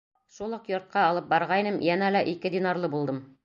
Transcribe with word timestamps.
Шул 0.37 0.55
уҡ 0.57 0.63
йортҡа 0.71 1.03
алып 1.11 1.29
барғайным, 1.35 1.79
йәнә 1.91 2.11
лә 2.17 2.27
ике 2.35 2.55
динарлы 2.59 2.95
булдым. 2.97 3.25